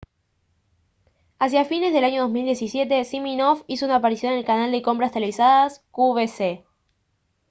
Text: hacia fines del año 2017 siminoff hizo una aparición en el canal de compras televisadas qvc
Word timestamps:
hacia 1.37 1.63
fines 1.63 1.93
del 1.93 2.03
año 2.03 2.23
2017 2.23 3.03
siminoff 3.05 3.61
hizo 3.67 3.85
una 3.85 3.97
aparición 3.97 4.31
en 4.33 4.39
el 4.39 4.45
canal 4.45 4.71
de 4.71 4.81
compras 4.81 5.11
televisadas 5.11 5.83
qvc 5.91 6.65